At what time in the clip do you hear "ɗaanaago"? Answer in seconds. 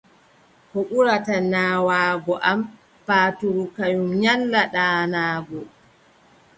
4.73-5.59